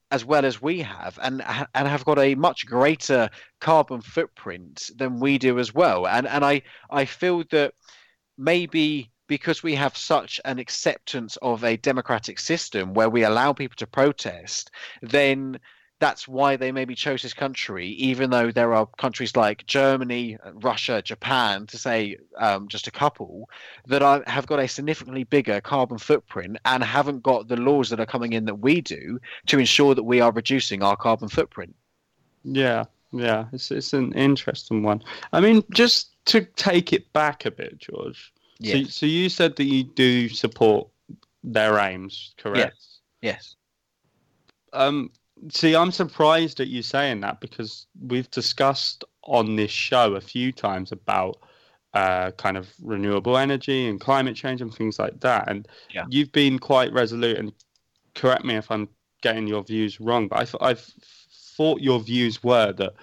[0.10, 1.44] as well as we have and
[1.76, 3.30] and have got a much greater
[3.62, 6.08] carbon footprint than we do as well.
[6.08, 7.76] And and I I feel that
[8.39, 13.75] maybe because we have such an acceptance of a democratic system where we allow people
[13.75, 14.71] to protest,
[15.04, 15.60] then
[15.99, 21.02] that's why they maybe chose this country, even though there are countries like Germany, Russia,
[21.02, 23.49] Japan, to say um, just a couple,
[23.88, 27.99] that are, have got a significantly bigger carbon footprint and haven't got the laws that
[27.99, 31.75] are coming in that we do to ensure that we are reducing our carbon footprint.
[32.43, 35.02] Yeah, yeah, it's it's an interesting one.
[35.34, 38.34] I mean, just to take it back a bit, George.
[38.60, 38.86] Yes.
[38.86, 40.88] So, so you said that you do support
[41.43, 42.76] their aims, correct?
[42.76, 43.00] Yes.
[43.22, 43.56] yes.
[44.74, 45.12] Um,
[45.50, 50.52] see, I'm surprised at you saying that because we've discussed on this show a few
[50.52, 51.39] times about
[51.93, 55.50] uh, kind of renewable energy and climate change and things like that.
[55.50, 56.06] And yeah.
[56.10, 57.38] you've been quite resolute.
[57.38, 57.54] And
[58.15, 58.89] correct me if I'm
[59.22, 60.93] getting your views wrong, but I I've
[61.60, 62.93] thought your views were that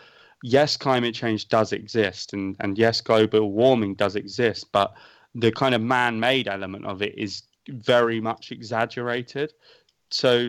[0.42, 4.94] yes, climate change does exist, and and yes, global warming does exist, but
[5.34, 9.52] the kind of man-made element of it is very much exaggerated.
[10.10, 10.48] So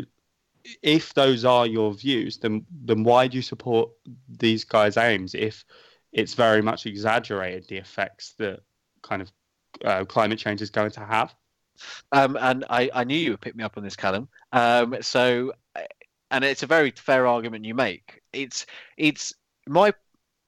[0.82, 3.90] if those are your views, then then why do you support
[4.30, 5.66] these guys' aims if
[6.14, 8.62] it's very much exaggerated the effects that
[9.02, 9.32] kind of
[9.84, 11.36] uh, climate change is going to have?
[12.12, 14.28] Um, and I, I knew you would pick me up on this, Callum.
[14.52, 15.54] Um, so,
[16.32, 18.22] and it's a very fair argument you make.
[18.34, 18.66] It's
[18.98, 19.34] it's
[19.68, 19.94] my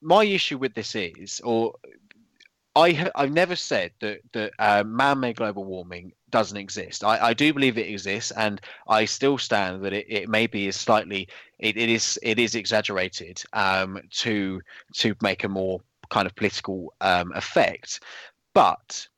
[0.02, 1.74] my issue with this is, or
[2.76, 7.04] I I've never said that that uh, man-made global warming doesn't exist.
[7.04, 10.76] I, I do believe it exists, and I still stand that it, it maybe is
[10.76, 14.60] slightly it, it is it is exaggerated um, to
[14.94, 18.00] to make a more kind of political um, effect.
[18.54, 19.08] But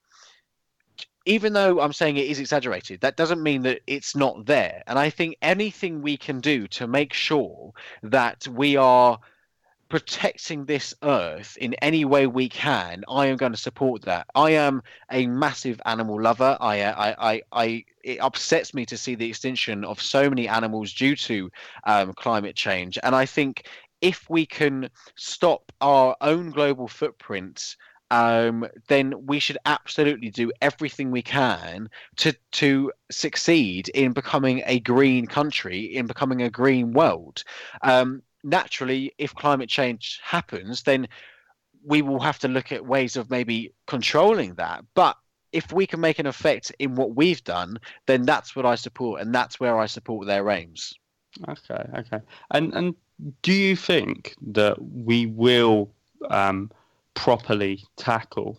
[1.24, 4.82] even though I'm saying it is exaggerated, that doesn't mean that it's not there.
[4.86, 9.18] And I think anything we can do to make sure that we are
[9.88, 14.26] protecting this earth in any way we can, I am going to support that.
[14.34, 16.56] I am a massive animal lover.
[16.60, 20.48] I, uh, I, I, I it upsets me to see the extinction of so many
[20.48, 21.50] animals due to
[21.84, 22.98] um, climate change.
[23.02, 23.66] And I think
[24.00, 27.76] if we can stop our own global footprints.
[28.12, 34.80] Um, then we should absolutely do everything we can to to succeed in becoming a
[34.80, 37.42] green country, in becoming a green world.
[37.80, 41.08] Um, naturally, if climate change happens, then
[41.86, 44.84] we will have to look at ways of maybe controlling that.
[44.94, 45.16] But
[45.52, 49.22] if we can make an effect in what we've done, then that's what I support,
[49.22, 50.92] and that's where I support their aims.
[51.48, 52.20] Okay, okay.
[52.50, 52.94] And and
[53.40, 55.90] do you think that we will
[56.28, 56.70] um,
[57.14, 58.58] properly tackle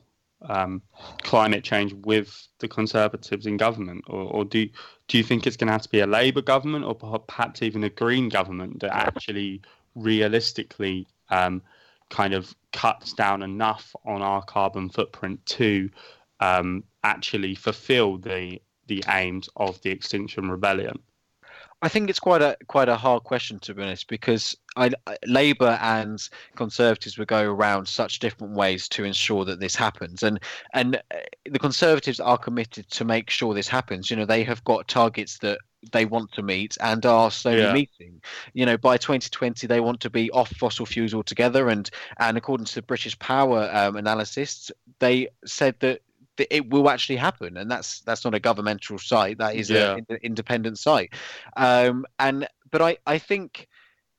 [0.49, 0.81] um,
[1.23, 4.67] climate change with the Conservatives in government, or, or do
[5.07, 7.83] do you think it's going to have to be a Labour government, or perhaps even
[7.83, 9.61] a Green government that actually
[9.95, 11.61] realistically um,
[12.09, 15.89] kind of cuts down enough on our carbon footprint to
[16.39, 20.99] um, actually fulfil the the aims of the Extinction Rebellion?
[21.83, 24.91] I think it's quite a quite a hard question to be honest, because I,
[25.27, 26.17] Labour and
[26.55, 30.39] Conservatives would go around such different ways to ensure that this happens, and
[30.73, 34.09] and uh, the Conservatives are committed to make sure this happens.
[34.09, 35.59] You know, they have got targets that
[35.91, 37.73] they want to meet and are slowly yeah.
[37.73, 38.21] meeting.
[38.53, 42.67] You know, by 2020 they want to be off fossil fuels altogether, and and according
[42.67, 45.99] to the British Power um, analysis, they said that
[46.37, 49.97] it will actually happen and that's that's not a governmental site that is yeah.
[50.09, 51.13] an independent site
[51.57, 53.67] um, and but i i think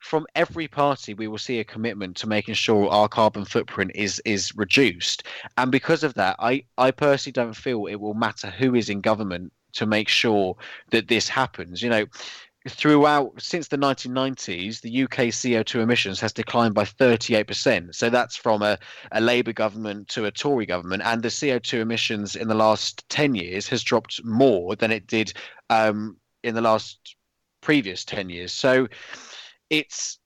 [0.04, 4.20] from every party, we will see a commitment to making sure our carbon footprint is
[4.26, 5.22] is reduced.
[5.56, 9.00] And because of that, I I personally don't feel it will matter who is in
[9.00, 10.56] government to make sure
[10.90, 11.82] that this happens.
[11.82, 12.04] You know,
[12.68, 17.94] throughout since the 1990s, the UK CO2 emissions has declined by 38%.
[17.94, 18.78] So that's from a,
[19.12, 23.34] a Labour government to a Tory government, and the CO2 emissions in the last 10
[23.34, 25.32] years has dropped more than it did
[25.68, 27.16] um, in the last
[27.60, 28.52] previous 10 years.
[28.52, 28.88] So
[29.68, 30.18] it's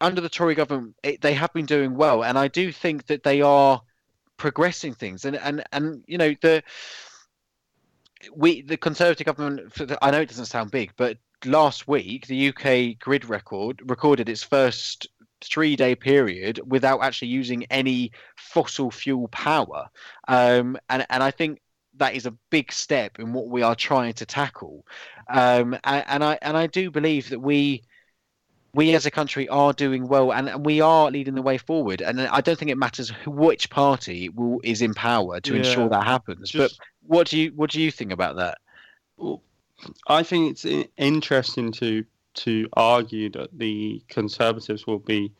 [0.00, 3.22] under the Tory government, it, they have been doing well, and I do think that
[3.22, 3.80] they are
[4.36, 6.62] progressing things, and and and you know the
[8.34, 9.72] we the Conservative government.
[10.00, 14.42] I know it doesn't sound big, but last week, the UK grid record recorded its
[14.42, 15.08] first
[15.42, 19.88] three day period without actually using any fossil fuel power.
[20.28, 21.60] Um, and, and I think
[21.96, 24.84] that is a big step in what we are trying to tackle.
[25.28, 27.82] Um, and, and, I and I do believe that we
[28.72, 32.00] we as a country are doing well and, and we are leading the way forward.
[32.00, 35.88] And I don't think it matters which party will, is in power to yeah, ensure
[35.88, 36.50] that happens.
[36.50, 38.58] Just, but what do you what do you think about that?
[39.16, 39.42] Well,
[40.08, 42.04] I think it's interesting to
[42.34, 45.32] to argue that the Conservatives will be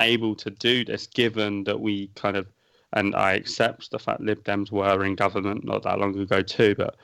[0.00, 2.46] able to do this, given that we kind of,
[2.92, 6.74] and I accept the fact Lib Dems were in government not that long ago too,
[6.76, 6.96] but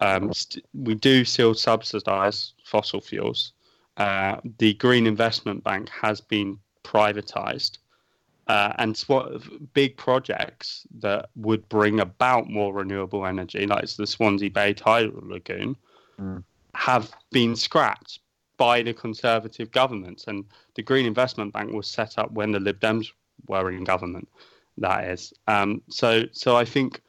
[0.00, 3.52] um, st- we do still subsidise fossil fuels.
[3.96, 7.78] Uh, the Green Investment Bank has been privatised.
[8.46, 9.40] Uh, and sw-
[9.72, 15.76] big projects that would bring about more renewable energy, like the Swansea Bay Tidal Lagoon,
[16.20, 16.42] mm.
[16.74, 18.20] have been scrapped
[18.56, 20.24] by the Conservative governments.
[20.26, 20.44] And
[20.74, 23.08] the Green Investment Bank was set up when the Lib Dems
[23.48, 24.28] were in government.
[24.78, 25.32] That is.
[25.46, 27.00] Um, so, so I think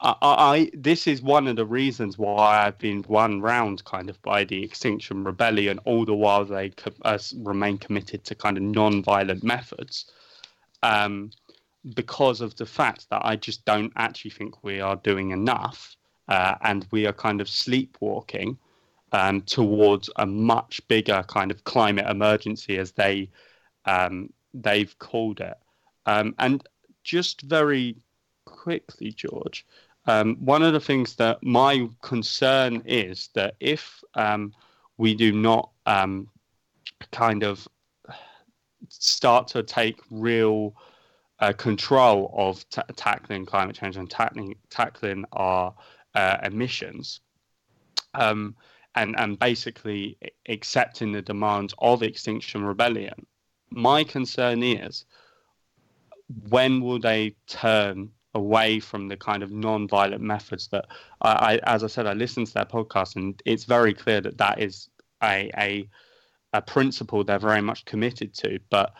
[0.00, 4.20] I, I, this is one of the reasons why I've been run round kind of
[4.22, 8.62] by the Extinction Rebellion, all the while they co- uh, remain committed to kind of
[8.62, 10.10] non-violent methods.
[10.82, 11.30] Um,
[11.94, 15.96] because of the fact that I just don't actually think we are doing enough
[16.28, 18.56] uh, and we are kind of sleepwalking
[19.12, 23.28] um, towards a much bigger kind of climate emergency, as they
[23.84, 25.56] um, they've called it.
[26.06, 26.66] Um, and
[27.04, 27.96] just very
[28.44, 29.66] quickly, George,
[30.06, 34.52] um, one of the things that my concern is that if um,
[34.98, 36.28] we do not um,
[37.10, 37.68] kind of
[38.88, 40.74] start to take real
[41.40, 45.74] uh, control of t- tackling climate change and tackling tackling our
[46.14, 47.20] uh, emissions,
[48.14, 48.54] um,
[48.94, 53.26] and and basically accepting the demands of Extinction Rebellion.
[53.70, 55.04] My concern is
[56.48, 60.86] when will they turn away from the kind of non-violent methods that
[61.20, 64.38] I, I, as I said, I listened to their podcast, and it's very clear that
[64.38, 64.88] that is
[65.22, 65.88] a a,
[66.52, 68.58] a principle they're very much committed to.
[68.70, 68.92] But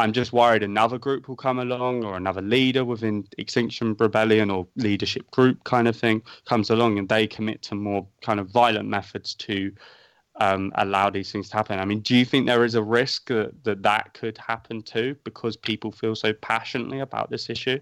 [0.00, 4.66] I'm just worried another group will come along or another leader within Extinction Rebellion or
[4.76, 8.88] leadership group kind of thing comes along and they commit to more kind of violent
[8.88, 9.72] methods to
[10.36, 11.78] um, allow these things to happen.
[11.78, 15.16] I mean, do you think there is a risk that, that that could happen too
[15.24, 17.78] because people feel so passionately about this issue?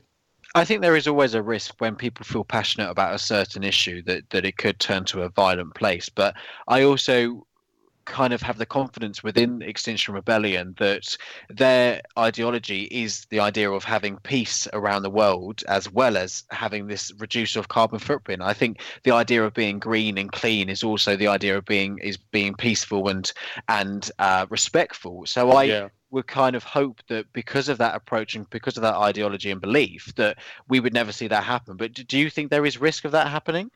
[0.54, 4.02] I think there is always a risk when people feel passionate about a certain issue
[4.02, 6.08] that, that it could turn to a violent place.
[6.08, 6.34] But
[6.66, 7.46] I also
[8.08, 11.16] kind of have the confidence within Extinction Rebellion that
[11.48, 16.86] their ideology is the idea of having peace around the world as well as having
[16.86, 18.42] this reducer of carbon footprint.
[18.42, 21.98] I think the idea of being green and clean is also the idea of being
[21.98, 23.30] is being peaceful and
[23.68, 25.26] and uh, respectful.
[25.26, 28.82] So I yeah would kind of hope that because of that approach and because of
[28.82, 30.38] that ideology and belief that
[30.68, 31.76] we would never see that happen.
[31.76, 33.70] But do you think there is risk of that happening?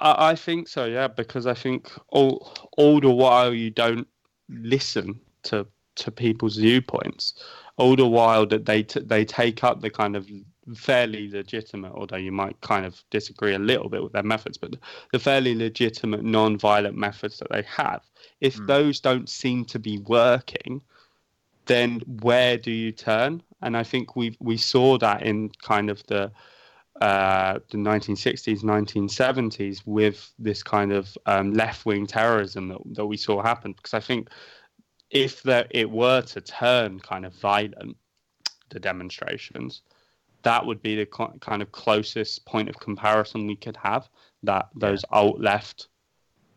[0.00, 4.06] I, I think so, yeah, because I think all all the while you don't
[4.48, 7.34] listen to to people's viewpoints,
[7.76, 10.28] all the while that they t- they take up the kind of
[10.74, 14.76] fairly legitimate, although you might kind of disagree a little bit with their methods, but
[15.12, 18.02] the fairly legitimate non-violent methods that they have,
[18.40, 18.66] if mm.
[18.66, 20.80] those don't seem to be working,
[21.66, 23.42] then where do you turn?
[23.62, 26.32] And I think we we saw that in kind of the
[27.00, 33.16] uh, the 1960s, 1970s with this kind of um, left wing terrorism that, that we
[33.16, 33.72] saw happen.
[33.72, 34.28] Because I think
[35.10, 37.96] if that it were to turn kind of violent,
[38.68, 39.82] the demonstrations,
[40.42, 44.08] that would be the co- kind of closest point of comparison we could have.
[44.42, 45.18] That those yeah.
[45.18, 45.88] alt left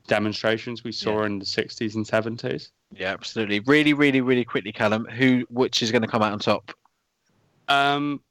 [0.08, 1.28] demonstrations we saw yeah.
[1.28, 2.70] in the 60s and 70s.
[2.96, 3.62] Yeah, absolutely.
[3.62, 6.72] Really, really, really quickly, Callum, who which is going to come out on top?
[7.68, 8.22] Um,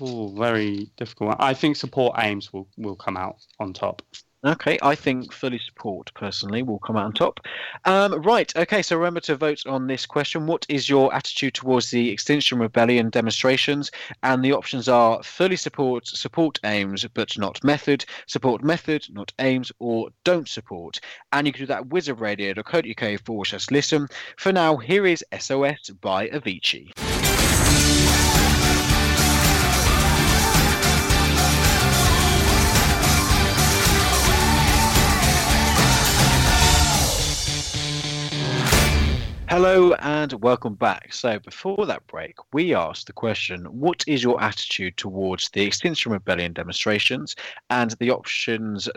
[0.00, 1.36] Oh, very difficult.
[1.38, 4.02] I think support aims will, will come out on top.
[4.42, 7.40] Okay, I think fully support personally will come out on top.
[7.84, 10.46] Um, right, okay, so remember to vote on this question.
[10.46, 13.90] What is your attitude towards the Extinction Rebellion demonstrations?
[14.22, 19.72] And the options are fully support, support aims but not method, support method, not aims,
[19.78, 21.00] or don't support.
[21.32, 24.08] And you can do that at wizardradio.co.uk forward slash listen.
[24.38, 27.19] For now, here is SOS by Avicii.
[39.62, 41.12] Hello and welcome back.
[41.12, 46.12] So, before that break, we asked the question What is your attitude towards the Extinction
[46.12, 47.36] Rebellion demonstrations?
[47.68, 48.88] And the options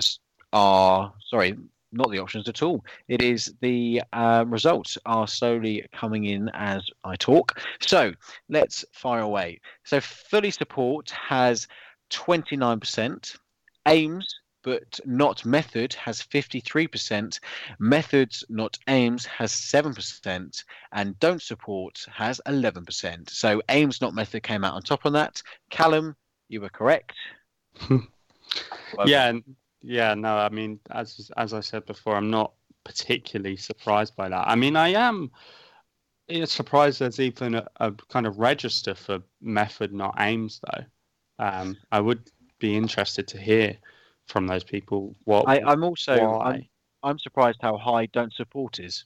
[0.54, 1.58] are sorry,
[1.92, 2.86] not the options at all.
[3.10, 7.60] It is the um, results are slowly coming in as I talk.
[7.82, 8.14] So,
[8.48, 9.60] let's fire away.
[9.84, 11.68] So, fully support has
[12.10, 13.38] 29%,
[13.86, 17.40] aims but not method has 53%,
[17.80, 23.30] methods not aims has 7%, and don't support has 11%.
[23.30, 25.42] So aims not method came out on top on that.
[25.70, 26.16] Callum,
[26.50, 27.14] you were correct.
[29.06, 29.34] yeah,
[29.82, 32.54] yeah, no, I mean, as as I said before, I'm not
[32.84, 34.48] particularly surprised by that.
[34.48, 35.32] I mean, I am
[36.46, 40.84] surprised there's even a, a kind of register for method not aims though.
[41.40, 43.78] Um, I would be interested to hear
[44.28, 45.16] from those people.
[45.26, 46.66] What I, am also I'm,
[47.04, 49.06] I'm surprised how high don't support is.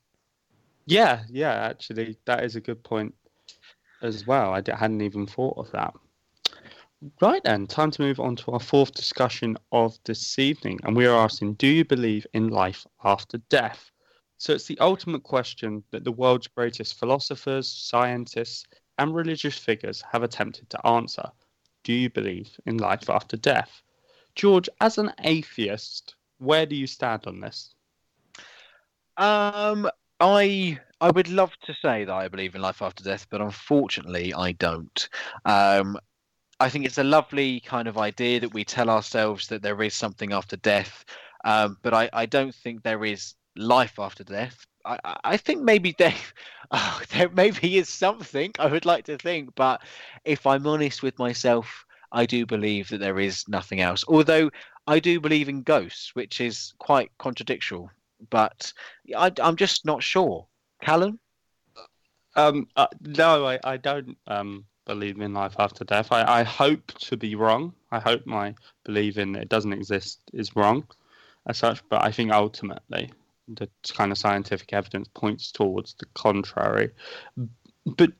[0.85, 3.13] Yeah, yeah, actually, that is a good point
[4.01, 4.53] as well.
[4.53, 5.93] I hadn't even thought of that.
[7.21, 11.05] Right then, time to move on to our fourth discussion of this evening, and we
[11.05, 13.91] are asking: Do you believe in life after death?
[14.39, 18.65] So it's the ultimate question that the world's greatest philosophers, scientists,
[18.97, 21.29] and religious figures have attempted to answer.
[21.83, 23.81] Do you believe in life after death?
[24.37, 27.73] George, as an atheist, where do you stand on this?
[29.17, 33.41] Um, I I would love to say that I believe in life after death, but
[33.41, 35.09] unfortunately, I don't.
[35.43, 35.97] Um,
[36.59, 39.95] I think it's a lovely kind of idea that we tell ourselves that there is
[39.95, 41.03] something after death,
[41.43, 44.65] um, but I, I don't think there is life after death.
[44.85, 46.33] I, I think maybe death,
[46.71, 49.81] oh, there maybe is something I would like to think, but
[50.25, 54.03] if I'm honest with myself, I do believe that there is nothing else.
[54.07, 54.49] Although
[54.87, 57.87] I do believe in ghosts, which is quite contradictory.
[58.29, 58.71] But
[59.15, 60.47] I, am just not sure.
[60.81, 61.19] Callum?
[62.35, 66.11] Um, uh, no, I, I don't um, believe in life after death.
[66.11, 67.73] I, I hope to be wrong.
[67.91, 68.55] I hope my
[68.85, 70.87] belief in it doesn't exist is wrong
[71.47, 71.81] as such.
[71.89, 73.11] But I think ultimately
[73.47, 76.91] the kind of scientific evidence points towards the contrary.
[77.85, 78.11] But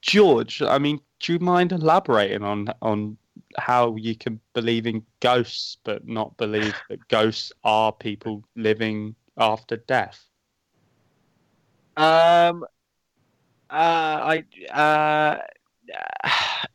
[0.00, 3.16] George, I mean, do you mind elaborating on on
[3.58, 9.76] how you can believe in ghosts but not believe that ghosts are people living after
[9.76, 10.24] death?
[11.96, 12.64] Um,
[13.70, 15.38] uh, I uh,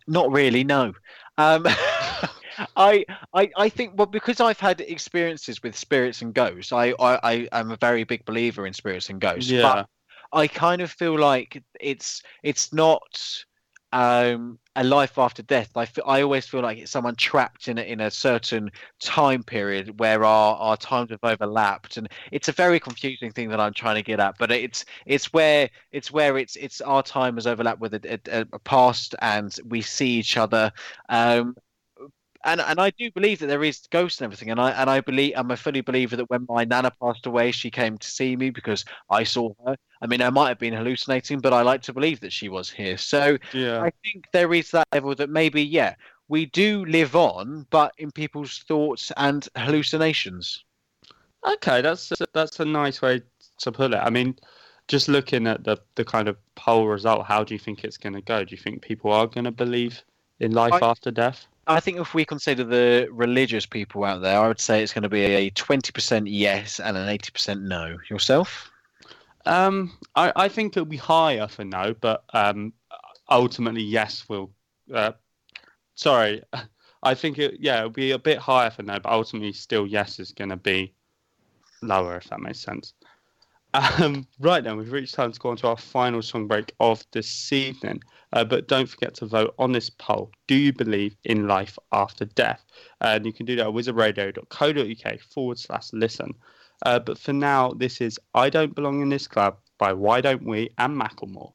[0.08, 0.64] not really.
[0.64, 0.94] No.
[1.38, 1.66] Um,
[2.76, 6.72] I, I, I think well because I've had experiences with spirits and ghosts.
[6.72, 9.50] I, I, I am a very big believer in spirits and ghosts.
[9.50, 9.62] Yeah.
[9.62, 9.88] But
[10.34, 13.44] I kind of feel like it's it's not
[13.92, 15.72] um, a life after death.
[15.76, 19.44] I, f- I always feel like it's someone trapped in a, in a certain time
[19.44, 23.74] period where our, our times have overlapped, and it's a very confusing thing that I'm
[23.74, 24.36] trying to get at.
[24.40, 28.46] But it's it's where it's where it's it's our time has overlapped with a, a,
[28.54, 30.72] a past, and we see each other.
[31.10, 31.56] Um,
[32.44, 35.02] and and I do believe that there is ghosts and everything, and I and I
[35.02, 38.36] believe I'm a fully believer that when my nana passed away, she came to see
[38.36, 39.78] me because I saw her.
[40.02, 42.70] I mean, I might have been hallucinating, but I like to believe that she was
[42.70, 42.98] here.
[42.98, 43.82] So yeah.
[43.82, 45.96] I think there is that level that maybe, yeah,
[46.28, 50.64] we do live on, but in people's thoughts and hallucinations.
[51.48, 53.22] Okay, that's that's a nice way
[53.60, 53.98] to put it.
[53.98, 54.36] I mean,
[54.88, 58.14] just looking at the the kind of poll result, how do you think it's going
[58.14, 58.44] to go?
[58.44, 60.04] Do you think people are going to believe
[60.40, 61.48] in life I, after death?
[61.68, 65.04] I think if we consider the religious people out there, I would say it's going
[65.04, 67.98] to be a 20% yes and an 80% no.
[68.10, 68.72] Yourself?
[69.46, 72.74] Um, I, I think it'll be higher for no, but um,
[73.30, 74.52] ultimately yes will.
[74.94, 75.14] Uh,
[75.96, 76.44] sorry,
[77.04, 77.58] I think it.
[77.60, 80.58] Yeah, it'll be a bit higher for no, but ultimately still yes is going to
[80.58, 80.94] be
[81.82, 82.94] lower if that makes sense.
[83.74, 87.06] Um, right then, we've reached time to go on to our final song break of
[87.12, 88.02] this evening.
[88.34, 90.32] Uh, but don't forget to vote on this poll.
[90.48, 92.64] Do you believe in life after death?
[93.00, 96.34] And you can do that at wizardradio.co.uk forward slash listen.
[96.86, 100.44] Uh, but for now, this is I Don't Belong in This Club by Why Don't
[100.44, 101.54] We and Macklemore.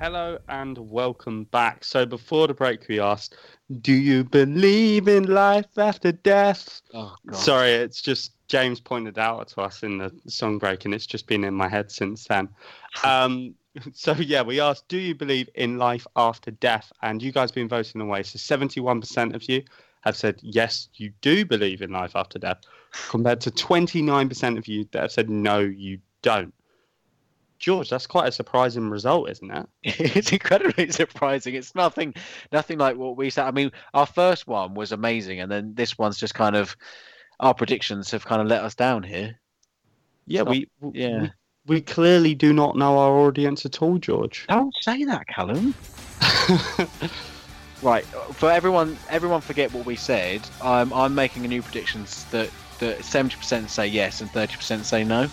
[0.00, 1.84] Hello and welcome back.
[1.84, 3.36] So before the break, we asked,
[3.82, 7.14] "Do you believe in life after death?" Oh.
[7.32, 11.26] Sorry, it's just James pointed out to us in the song break, and it's just
[11.26, 12.48] been in my head since then.
[13.04, 13.54] Um,
[13.92, 17.56] so yeah, we asked, "Do you believe in life after death?" And you guys have
[17.56, 18.22] been voting away.
[18.22, 19.62] So seventy-one percent of you
[20.00, 22.62] have said yes, you do believe in life after death,
[23.10, 26.54] compared to twenty-nine percent of you that have said no, you don't.
[27.60, 29.66] George, that's quite a surprising result, isn't it?
[30.16, 31.54] it's incredibly surprising.
[31.54, 32.14] It's nothing,
[32.50, 33.46] nothing like what we said.
[33.46, 36.76] I mean, our first one was amazing, and then this one's just kind of
[37.38, 39.38] our predictions have kind of let us down here.
[40.26, 41.22] Yeah, Not- we, yeah.
[41.22, 41.30] we
[41.66, 44.46] we clearly do not know our audience at all, George.
[44.48, 45.74] Don't say that, Callum.
[47.82, 50.42] Right, for everyone, everyone forget what we said.
[50.62, 54.84] I'm I'm making a new predictions that that seventy percent say yes and thirty percent
[54.84, 55.28] say no.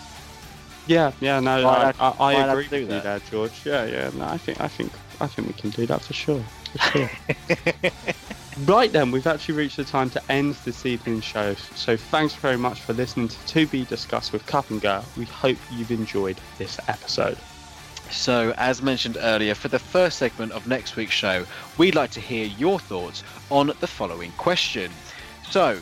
[0.88, 3.02] Yeah, yeah, no, I, I, I agree with you that.
[3.02, 3.60] there, George.
[3.66, 6.42] Yeah, yeah, no, I think, I think, I think we can do that for sure.
[6.72, 7.10] For sure.
[8.64, 11.54] right then, we've actually reached the time to end this evening's show.
[11.74, 15.02] So thanks very much for listening to To Be Discussed with Cup and Gurr.
[15.18, 17.36] We hope you've enjoyed this episode.
[18.10, 21.44] So, as mentioned earlier, for the first segment of next week's show,
[21.76, 24.90] we'd like to hear your thoughts on the following question.
[25.50, 25.80] So,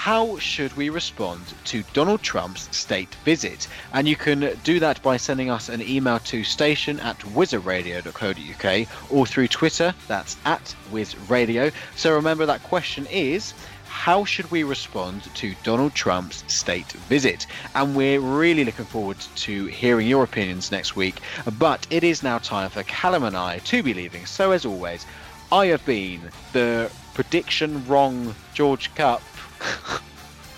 [0.00, 3.68] how should we respond to Donald Trump's state visit?
[3.92, 9.26] And you can do that by sending us an email to station at wizardradio.co.uk or
[9.26, 11.70] through Twitter, that's at wizradio.
[11.96, 13.52] So remember that question is
[13.88, 17.46] how should we respond to Donald Trump's state visit?
[17.74, 21.20] And we're really looking forward to hearing your opinions next week.
[21.58, 24.24] But it is now time for Callum and I to be leaving.
[24.24, 25.04] So, as always,
[25.52, 26.22] I have been
[26.54, 29.20] the prediction wrong George Cup.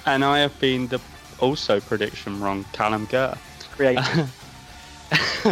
[0.05, 1.01] And I have been the
[1.39, 3.37] also prediction wrong, Callum Gurr.
[3.71, 4.35] Creative.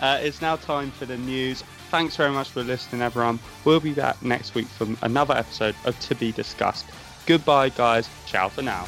[0.00, 1.62] uh, it's now time for the news.
[1.90, 3.38] Thanks very much for listening, everyone.
[3.64, 6.86] We'll be back next week for another episode of To Be Discussed.
[7.26, 8.08] Goodbye, guys.
[8.26, 8.86] Ciao for now.